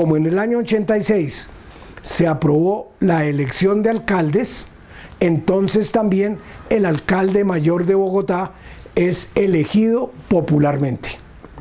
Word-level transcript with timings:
como 0.00 0.16
en 0.16 0.24
el 0.24 0.38
año 0.38 0.56
86 0.60 1.50
se 2.00 2.26
aprobó 2.26 2.90
la 3.00 3.26
elección 3.26 3.82
de 3.82 3.90
alcaldes, 3.90 4.66
entonces 5.20 5.92
también 5.92 6.38
el 6.70 6.86
alcalde 6.86 7.44
mayor 7.44 7.84
de 7.84 7.96
Bogotá 7.96 8.52
es 8.94 9.30
elegido 9.34 10.10
popularmente. 10.28 11.18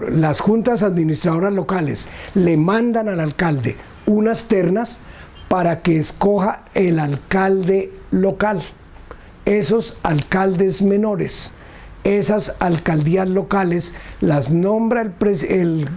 Las 0.09 0.39
juntas 0.39 0.83
administradoras 0.83 1.51
locales 1.51 2.07
le 2.33 2.55
mandan 2.55 3.09
al 3.09 3.19
alcalde 3.19 3.75
unas 4.05 4.45
ternas 4.45 5.01
para 5.49 5.81
que 5.81 5.97
escoja 5.97 6.63
el 6.75 7.01
alcalde 7.01 7.91
local. 8.09 8.61
Esos 9.43 9.97
alcaldes 10.01 10.81
menores, 10.81 11.55
esas 12.05 12.55
alcaldías 12.59 13.27
locales 13.27 13.95
las 14.21 14.49
nombra 14.49 15.01
el, 15.01 15.89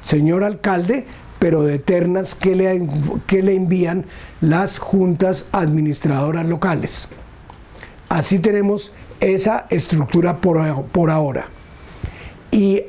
señor 0.00 0.42
alcalde 0.42 1.06
pero 1.40 1.62
de 1.62 1.78
ternas 1.78 2.34
que 2.36 2.54
le, 2.54 2.86
que 3.26 3.42
le 3.42 3.54
envían 3.54 4.04
las 4.42 4.78
juntas 4.78 5.48
administradoras 5.50 6.46
locales. 6.46 7.08
Así 8.08 8.38
tenemos 8.38 8.92
esa 9.20 9.66
estructura 9.70 10.36
por, 10.36 10.84
por 10.86 11.10
ahora. 11.10 11.46
Y 12.52 12.82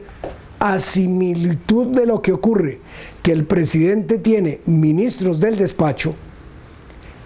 a 0.59 0.77
similitud 0.77 1.95
de 1.95 2.05
lo 2.05 2.21
que 2.21 2.33
ocurre, 2.33 2.81
que 3.23 3.31
el 3.31 3.45
presidente 3.45 4.17
tiene 4.17 4.59
ministros 4.65 5.39
del 5.39 5.55
despacho, 5.55 6.13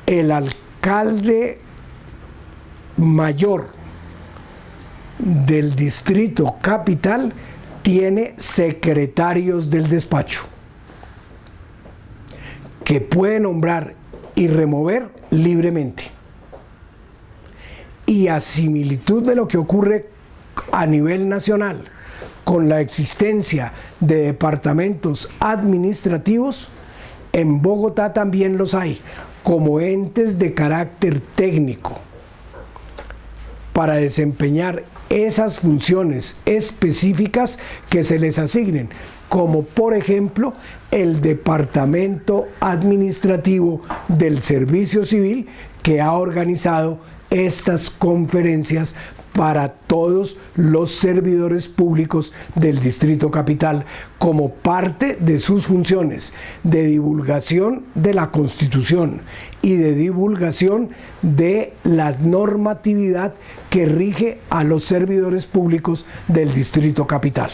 el 0.06 0.32
alcalde 0.32 1.58
mayor 2.98 3.70
del 5.18 5.76
distrito 5.76 6.56
capital 6.62 7.34
tiene 7.82 8.36
secretarios 8.38 9.72
del 9.72 9.90
despacho 9.90 10.46
que 12.86 13.02
puede 13.02 13.42
nombrar 13.42 13.96
y 14.36 14.48
remover 14.48 15.10
libremente. 15.32 16.06
Y 18.06 18.28
a 18.30 18.40
similitud 18.40 19.24
de 19.24 19.36
lo 19.36 19.48
que 19.48 19.58
ocurre 19.58 20.08
a 20.72 20.86
nivel 20.86 21.28
nacional 21.28 21.84
con 22.46 22.70
la 22.70 22.80
existencia 22.80 23.74
de 24.00 24.18
departamentos 24.18 25.30
administrativos, 25.40 26.70
en 27.34 27.62
Bogotá 27.62 28.14
también 28.14 28.58
los 28.58 28.76
hay 28.76 29.02
como 29.44 29.80
entes 29.80 30.40
de 30.40 30.54
carácter 30.54 31.22
técnico 31.36 32.00
para 33.74 33.96
desempeñar 33.96 34.86
esas 35.10 35.60
funciones 35.60 36.38
específicas 36.46 37.60
que 37.90 38.04
se 38.04 38.20
les 38.20 38.40
asignen, 38.40 38.90
como 39.30 39.64
por 39.64 39.94
ejemplo 39.94 40.54
el 40.92 41.22
Departamento 41.22 42.48
Administrativo 42.60 43.82
del 44.08 44.42
Servicio 44.42 45.06
Civil 45.06 45.48
que 45.84 46.02
ha 46.02 46.14
organizado 46.14 47.00
estas 47.30 47.90
conferencias 47.90 48.96
para 49.36 49.68
todos 49.70 50.38
los 50.56 50.92
servidores 50.92 51.68
públicos 51.68 52.32
del 52.56 52.80
Distrito 52.80 53.30
Capital 53.30 53.86
como 54.18 54.50
parte 54.50 55.18
de 55.20 55.38
sus 55.40 55.66
funciones 55.66 56.34
de 56.64 56.86
divulgación 56.86 57.84
de 57.96 58.14
la 58.14 58.32
Constitución 58.32 59.22
y 59.62 59.76
de 59.76 59.94
divulgación 59.94 60.90
de 61.22 61.74
la 61.84 62.12
normatividad 62.18 63.34
que 63.70 63.86
rige 63.86 64.40
a 64.50 64.64
los 64.64 64.86
servidores 64.86 65.46
públicos 65.46 66.06
del 66.30 66.54
Distrito 66.54 67.06
Capital. 67.06 67.50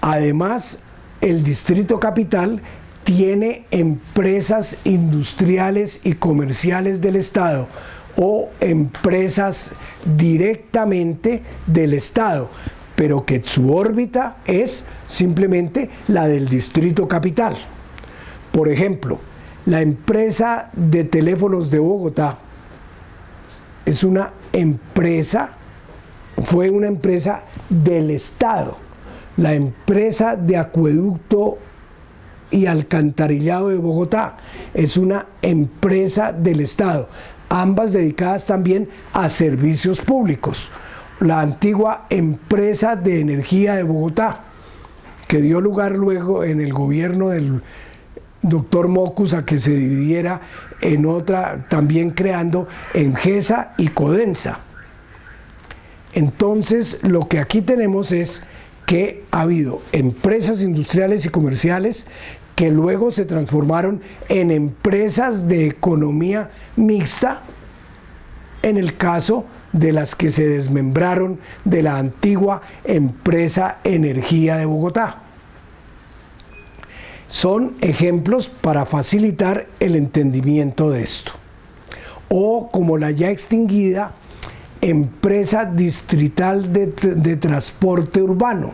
Además, 0.00 0.80
el 1.20 1.44
Distrito 1.44 2.00
Capital 2.00 2.62
tiene 3.04 3.66
empresas 3.70 4.78
industriales 4.84 6.00
y 6.04 6.14
comerciales 6.14 7.00
del 7.00 7.16
Estado 7.16 7.68
o 8.16 8.48
empresas 8.60 9.72
directamente 10.16 11.42
del 11.66 11.94
Estado, 11.94 12.50
pero 12.96 13.24
que 13.24 13.42
su 13.42 13.74
órbita 13.74 14.36
es 14.46 14.86
simplemente 15.06 15.90
la 16.08 16.28
del 16.28 16.48
Distrito 16.48 17.06
Capital. 17.08 17.56
Por 18.52 18.68
ejemplo, 18.68 19.18
la 19.66 19.80
empresa 19.80 20.70
de 20.72 21.04
teléfonos 21.04 21.70
de 21.70 21.78
Bogotá 21.78 22.38
es 23.84 24.02
una 24.04 24.32
empresa, 24.52 25.52
fue 26.44 26.70
una 26.70 26.86
empresa 26.86 27.42
del 27.68 28.10
Estado 28.10 28.89
la 29.40 29.54
empresa 29.54 30.36
de 30.36 30.58
acueducto 30.58 31.56
y 32.50 32.66
alcantarillado 32.66 33.70
de 33.70 33.76
Bogotá 33.76 34.36
es 34.74 34.98
una 34.98 35.26
empresa 35.40 36.30
del 36.30 36.60
Estado, 36.60 37.08
ambas 37.48 37.94
dedicadas 37.94 38.44
también 38.44 38.90
a 39.14 39.30
servicios 39.30 40.02
públicos. 40.02 40.70
La 41.20 41.40
antigua 41.40 42.06
empresa 42.10 42.96
de 42.96 43.20
energía 43.20 43.76
de 43.76 43.82
Bogotá, 43.82 44.42
que 45.26 45.40
dio 45.40 45.62
lugar 45.62 45.96
luego 45.96 46.44
en 46.44 46.60
el 46.60 46.74
gobierno 46.74 47.30
del 47.30 47.62
doctor 48.42 48.88
Mocus 48.88 49.32
a 49.32 49.46
que 49.46 49.56
se 49.56 49.70
dividiera 49.70 50.42
en 50.82 51.06
otra, 51.06 51.66
también 51.70 52.10
creando 52.10 52.68
Engesa 52.92 53.72
y 53.78 53.88
Codensa. 53.88 54.58
Entonces, 56.12 56.98
lo 57.04 57.26
que 57.26 57.38
aquí 57.38 57.62
tenemos 57.62 58.12
es 58.12 58.46
que 58.90 59.22
ha 59.30 59.42
habido 59.42 59.82
empresas 59.92 60.62
industriales 60.62 61.24
y 61.24 61.28
comerciales 61.28 62.08
que 62.56 62.72
luego 62.72 63.12
se 63.12 63.24
transformaron 63.24 64.00
en 64.28 64.50
empresas 64.50 65.46
de 65.46 65.68
economía 65.68 66.50
mixta, 66.74 67.42
en 68.64 68.76
el 68.76 68.96
caso 68.96 69.44
de 69.72 69.92
las 69.92 70.16
que 70.16 70.32
se 70.32 70.44
desmembraron 70.48 71.38
de 71.64 71.82
la 71.82 71.98
antigua 71.98 72.62
empresa 72.82 73.78
Energía 73.84 74.56
de 74.56 74.64
Bogotá. 74.64 75.22
Son 77.28 77.76
ejemplos 77.82 78.48
para 78.48 78.86
facilitar 78.86 79.68
el 79.78 79.94
entendimiento 79.94 80.90
de 80.90 81.02
esto. 81.04 81.30
O 82.28 82.70
como 82.72 82.98
la 82.98 83.12
ya 83.12 83.30
extinguida 83.30 84.14
empresa 84.80 85.64
distrital 85.64 86.72
de, 86.72 87.36
transporte 87.36 88.22
urbano, 88.22 88.72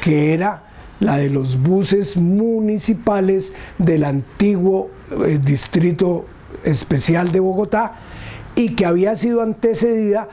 que 0.00 0.34
era 0.34 0.64
la 1.00 1.16
de 1.16 1.30
los 1.30 1.60
buses 1.60 2.16
municipales 2.16 3.54
del 3.78 4.04
antiguo 4.04 4.90
eh, 5.10 5.38
distrito 5.42 6.26
especial 6.64 7.32
de 7.32 7.40
Bogotá 7.40 7.92
y 8.54 8.74
que 8.74 8.86
había 8.86 9.14
sido 9.14 9.42
antecedida 9.42 10.28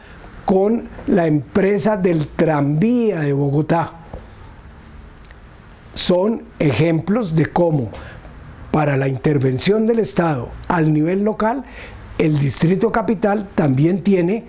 con 0.45 0.87
la 1.07 1.27
empresa 1.27 1.97
del 1.97 2.27
tranvía 2.27 3.21
de 3.21 3.33
Bogotá. 3.33 3.93
Son 5.93 6.43
ejemplos 6.59 7.35
de 7.35 7.45
cómo 7.47 7.89
para 8.71 8.97
la 8.97 9.07
intervención 9.07 9.87
del 9.87 9.99
Estado 9.99 10.49
al 10.67 10.93
nivel 10.93 11.23
local 11.23 11.65
el 12.19 12.37
Distrito 12.37 12.91
Capital 12.91 13.49
también 13.55 14.03
tiene 14.03 14.45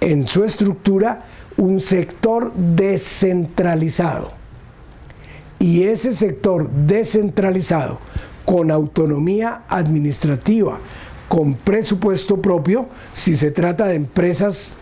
en 0.00 0.26
su 0.26 0.42
estructura 0.42 1.26
un 1.56 1.80
sector 1.80 2.52
descentralizado. 2.54 4.32
Y 5.58 5.84
ese 5.84 6.12
sector 6.12 6.70
descentralizado, 6.70 7.98
con 8.44 8.70
autonomía 8.70 9.64
administrativa, 9.68 10.78
con 11.28 11.54
presupuesto 11.54 12.40
propio, 12.40 12.88
si 13.12 13.36
se 13.36 13.50
trata 13.50 13.86
de 13.86 13.96
empresas 13.96 14.78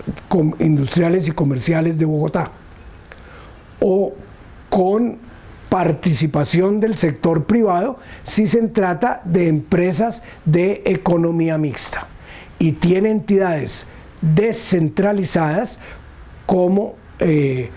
industriales 0.60 1.26
y 1.26 1.32
comerciales 1.32 1.98
de 1.98 2.04
Bogotá, 2.04 2.52
o 3.81 4.12
con 4.70 5.19
participación 5.68 6.80
del 6.80 6.96
sector 6.96 7.44
privado 7.44 7.98
si 8.22 8.46
se 8.46 8.62
trata 8.68 9.20
de 9.24 9.48
empresas 9.48 10.22
de 10.44 10.82
economía 10.86 11.58
mixta 11.58 12.06
y 12.58 12.72
tiene 12.72 13.10
entidades 13.10 13.86
descentralizadas 14.20 15.80
como 16.46 16.94
eh, 17.18 17.70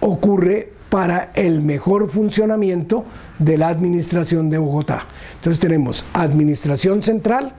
ocurre 0.00 0.72
para 0.88 1.30
el 1.34 1.60
mejor 1.62 2.08
funcionamiento 2.08 3.04
de 3.38 3.56
la 3.56 3.68
administración 3.68 4.50
de 4.50 4.58
Bogotá. 4.58 5.06
Entonces 5.36 5.60
tenemos 5.60 6.04
administración 6.12 7.02
central 7.02 7.52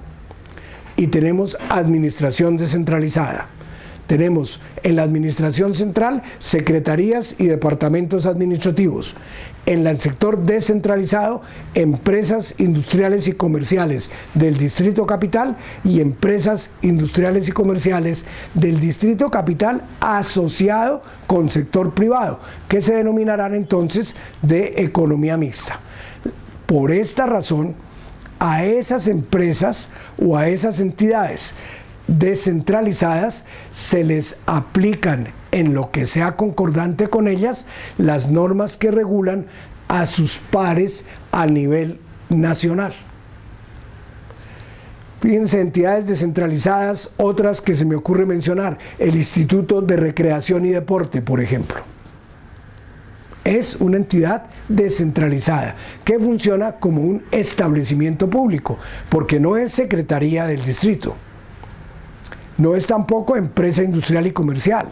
y 0.97 1.07
tenemos 1.07 1.57
administración 1.69 2.57
descentralizada. 2.57 3.47
Tenemos 4.12 4.60
en 4.84 4.98
la 4.98 5.04
administración 5.04 5.74
central 5.74 6.22
secretarías 6.38 7.34
y 7.38 7.46
departamentos 7.46 8.25
administrativos. 8.25 9.16
En 9.66 9.88
el 9.88 10.02
sector 10.02 10.44
descentralizado, 10.44 11.44
empresas 11.75 12.56
industriales 12.58 13.30
y 13.30 13.31
comerciales 13.31 14.12
del 14.34 14.58
Distrito 14.58 15.06
Capital 15.06 15.56
y 15.86 16.02
empresas 16.02 16.72
industriales 16.81 17.48
y 17.48 17.54
comerciales 17.54 18.25
del 18.54 18.81
Distrito 18.81 19.31
Capital 19.31 19.84
asociado 20.02 21.04
con 21.25 21.50
sector 21.50 21.94
privado, 21.94 22.42
que 22.68 22.81
se 22.81 22.94
denominarán 22.94 23.56
entonces 23.56 24.18
de 24.42 24.74
economía 24.75 25.38
mixta. 25.38 25.80
Por 26.66 26.92
esta 26.92 27.28
razón, 27.28 27.75
a 28.40 28.66
esas 28.66 29.08
empresas 29.08 29.88
o 30.22 30.36
a 30.36 30.50
esas 30.50 30.81
entidades 30.81 31.56
descentralizadas 32.12 33.46
se 33.72 34.04
les 34.04 34.40
aplican 34.46 35.30
en 35.52 35.74
lo 35.74 35.92
que 35.92 36.06
sea 36.06 36.36
concordante 36.36 37.08
con 37.08 37.28
ellas 37.28 37.66
las 37.98 38.30
normas 38.30 38.78
que 38.78 38.92
regulan 38.92 39.48
a 39.88 40.06
sus 40.06 40.38
pares 40.38 41.06
a 41.31 41.46
nivel 41.46 42.00
nacional. 42.30 42.94
Fíjense, 45.22 45.62
entidades 45.62 46.08
descentralizadas, 46.08 47.12
otras 47.18 47.62
que 47.62 47.75
se 47.75 47.86
me 47.86 47.96
ocurre 47.96 48.25
mencionar, 48.25 48.80
el 48.98 49.16
Instituto 49.16 49.81
de 49.81 49.96
Recreación 49.96 50.66
y 50.66 50.72
Deporte, 50.72 51.22
por 51.22 51.40
ejemplo. 51.40 51.78
Es 53.44 53.75
una 53.75 53.98
entidad 53.98 54.48
descentralizada 54.68 55.75
que 56.04 56.18
funciona 56.18 56.74
como 56.74 57.02
un 57.02 57.24
establecimiento 57.31 58.30
público, 58.30 58.80
porque 59.10 59.40
no 59.40 59.58
es 59.58 59.72
secretaría 59.72 60.48
del 60.48 60.63
distrito 60.63 61.16
no 62.62 62.75
es 62.75 62.86
tampoco 62.86 63.36
empresa 63.36 63.81
industrial 63.81 64.28
y 64.28 64.34
comercial. 64.34 64.86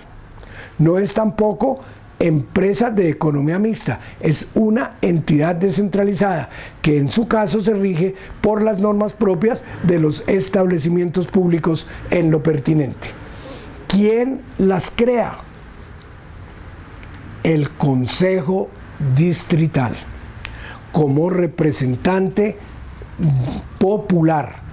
No 0.80 0.98
es 0.98 1.14
tampoco 1.14 1.80
empresa 2.18 2.90
de 2.90 3.10
economía 3.10 3.60
mixta. 3.60 4.00
Es 4.20 4.50
una 4.56 4.94
entidad 5.04 5.56
descentralizada 5.56 6.50
que 6.82 6.98
en 6.98 7.10
su 7.10 7.28
caso 7.28 7.62
se 7.62 7.76
rige 7.76 8.16
por 8.42 8.64
las 8.64 8.80
normas 8.80 9.14
propias 9.14 9.64
de 9.84 10.00
los 10.00 10.28
establecimientos 10.28 11.28
públicos 11.28 11.86
en 12.10 12.32
lo 12.32 12.42
pertinente. 12.42 13.10
¿Quién 13.88 14.42
las 14.58 14.90
crea? 14.90 15.38
El 17.44 17.70
Consejo 17.70 18.70
Distrital 19.16 19.94
como 20.92 21.30
representante 21.30 22.58
popular 23.78 24.69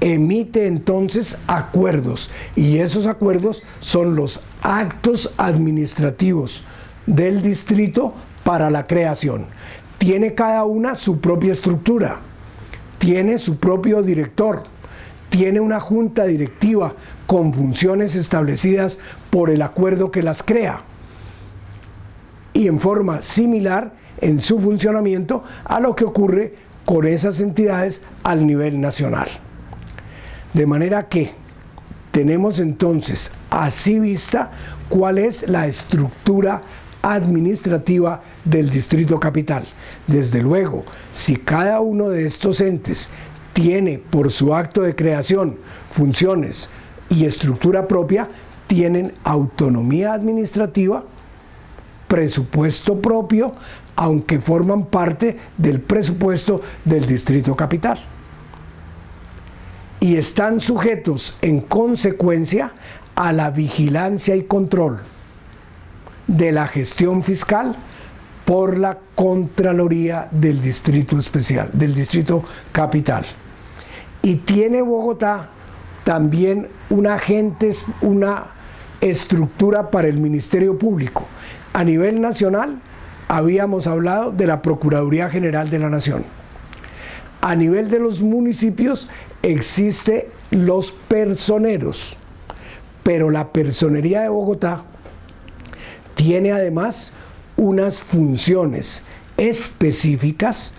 emite 0.00 0.66
entonces 0.66 1.38
acuerdos 1.46 2.30
y 2.54 2.78
esos 2.78 3.06
acuerdos 3.06 3.62
son 3.80 4.14
los 4.14 4.40
actos 4.62 5.32
administrativos 5.36 6.64
del 7.06 7.42
distrito 7.42 8.14
para 8.44 8.70
la 8.70 8.86
creación. 8.86 9.46
Tiene 9.98 10.34
cada 10.34 10.64
una 10.64 10.94
su 10.94 11.20
propia 11.20 11.52
estructura, 11.52 12.20
tiene 12.98 13.38
su 13.38 13.56
propio 13.58 14.02
director, 14.02 14.64
tiene 15.28 15.60
una 15.60 15.80
junta 15.80 16.24
directiva 16.24 16.94
con 17.26 17.52
funciones 17.52 18.14
establecidas 18.14 18.98
por 19.30 19.50
el 19.50 19.62
acuerdo 19.62 20.10
que 20.10 20.22
las 20.22 20.42
crea 20.42 20.82
y 22.52 22.68
en 22.68 22.80
forma 22.80 23.20
similar 23.20 23.92
en 24.20 24.40
su 24.40 24.58
funcionamiento 24.58 25.42
a 25.64 25.80
lo 25.80 25.94
que 25.94 26.04
ocurre 26.04 26.54
con 26.84 27.06
esas 27.06 27.40
entidades 27.40 28.02
al 28.22 28.46
nivel 28.46 28.80
nacional. 28.80 29.28
De 30.56 30.64
manera 30.64 31.06
que 31.06 31.32
tenemos 32.12 32.60
entonces 32.60 33.30
así 33.50 34.00
vista 34.00 34.52
cuál 34.88 35.18
es 35.18 35.46
la 35.50 35.66
estructura 35.66 36.62
administrativa 37.02 38.22
del 38.42 38.70
Distrito 38.70 39.20
Capital. 39.20 39.64
Desde 40.06 40.40
luego, 40.40 40.86
si 41.12 41.36
cada 41.36 41.80
uno 41.80 42.08
de 42.08 42.24
estos 42.24 42.62
entes 42.62 43.10
tiene 43.52 43.98
por 43.98 44.32
su 44.32 44.54
acto 44.54 44.80
de 44.80 44.96
creación 44.96 45.58
funciones 45.90 46.70
y 47.10 47.26
estructura 47.26 47.86
propia, 47.86 48.30
tienen 48.66 49.12
autonomía 49.24 50.14
administrativa, 50.14 51.04
presupuesto 52.08 52.98
propio, 53.02 53.52
aunque 53.94 54.40
forman 54.40 54.86
parte 54.86 55.36
del 55.58 55.82
presupuesto 55.82 56.62
del 56.86 57.06
Distrito 57.06 57.54
Capital 57.54 57.98
y 60.00 60.16
están 60.16 60.60
sujetos 60.60 61.36
en 61.42 61.60
consecuencia 61.60 62.72
a 63.14 63.32
la 63.32 63.50
vigilancia 63.50 64.36
y 64.36 64.44
control 64.44 64.98
de 66.26 66.52
la 66.52 66.68
gestión 66.68 67.22
fiscal 67.22 67.76
por 68.44 68.78
la 68.78 68.98
Contraloría 69.14 70.28
del 70.30 70.60
Distrito 70.60 71.18
Especial, 71.18 71.70
del 71.72 71.94
Distrito 71.94 72.44
Capital. 72.72 73.24
Y 74.22 74.36
tiene 74.36 74.82
Bogotá 74.82 75.50
también 76.04 76.68
una 76.90 77.14
agente, 77.14 77.70
una 78.02 78.52
estructura 79.00 79.90
para 79.90 80.08
el 80.08 80.20
Ministerio 80.20 80.78
Público. 80.78 81.26
A 81.72 81.82
nivel 81.84 82.20
nacional 82.20 82.80
habíamos 83.28 83.86
hablado 83.86 84.30
de 84.30 84.46
la 84.46 84.62
Procuraduría 84.62 85.28
General 85.28 85.68
de 85.68 85.78
la 85.78 85.88
Nación. 85.88 86.24
A 87.46 87.54
nivel 87.54 87.90
de 87.90 88.00
los 88.00 88.22
municipios 88.22 89.08
existe 89.40 90.30
los 90.50 90.90
personeros, 90.90 92.16
pero 93.04 93.30
la 93.30 93.52
personería 93.52 94.22
de 94.22 94.28
Bogotá 94.30 94.82
tiene 96.16 96.50
además 96.50 97.12
unas 97.56 98.00
funciones 98.00 99.04
específicas 99.36 100.74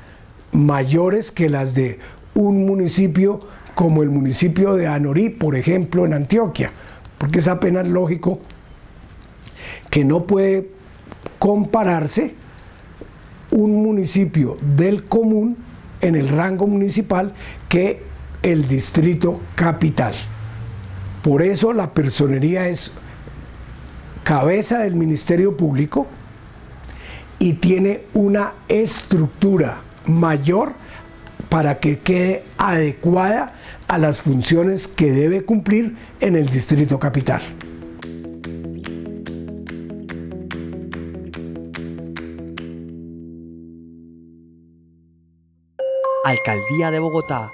mayores 0.51 1.31
que 1.31 1.47
las 1.47 1.73
de 1.73 1.99
un 2.35 2.65
municipio 2.65 3.39
como 3.73 4.03
el 4.03 4.09
municipio 4.09 4.73
de 4.73 4.87
Anorí, 4.87 5.29
por 5.29 5.55
ejemplo, 5.55 6.05
en 6.05 6.15
Antioquia, 6.15 6.73
porque 7.17 7.39
es 7.39 7.47
apenas 7.47 7.87
lógico 7.87 8.39
que 9.89 10.03
no 10.03 10.27
puede 10.27 10.69
compararse 11.39 12.35
un 13.51 13.81
municipio 13.81 14.57
del 14.75 15.05
común 15.05 15.65
en 16.01 16.15
el 16.15 16.29
rango 16.29 16.67
municipal 16.67 17.33
que 17.69 18.01
el 18.43 18.67
distrito 18.67 19.41
capital. 19.55 20.13
Por 21.23 21.41
eso 21.41 21.73
la 21.73 21.93
personería 21.93 22.67
es 22.67 22.91
cabeza 24.23 24.79
del 24.79 24.95
Ministerio 24.95 25.57
Público 25.57 26.07
y 27.39 27.53
tiene 27.53 28.03
una 28.13 28.53
estructura 28.67 29.81
mayor 30.05 30.73
para 31.49 31.79
que 31.79 31.99
quede 31.99 32.43
adecuada 32.57 33.53
a 33.87 33.97
las 33.97 34.19
funciones 34.19 34.87
que 34.87 35.11
debe 35.11 35.43
cumplir 35.43 35.95
en 36.19 36.35
el 36.35 36.47
distrito 36.49 36.99
capital. 36.99 37.41
Alcaldía 46.27 46.91
de 46.91 46.99
Bogotá 46.99 47.53